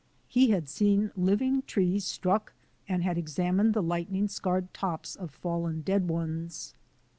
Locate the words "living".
1.15-1.61